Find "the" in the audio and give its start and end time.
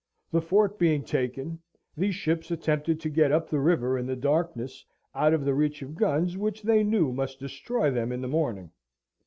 0.31-0.41, 3.47-3.59, 4.07-4.15, 5.45-5.53, 8.21-8.27